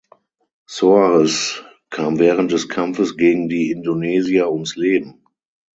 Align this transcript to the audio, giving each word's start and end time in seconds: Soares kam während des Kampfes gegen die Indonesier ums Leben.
Soares 0.67 1.61
kam 1.91 2.17
während 2.17 2.51
des 2.51 2.67
Kampfes 2.67 3.17
gegen 3.17 3.49
die 3.49 3.69
Indonesier 3.69 4.51
ums 4.51 4.75
Leben. 4.75 5.23